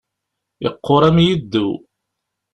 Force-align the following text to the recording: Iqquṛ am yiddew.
Iqquṛ 0.67 1.01
am 1.09 1.17
yiddew. 1.25 1.71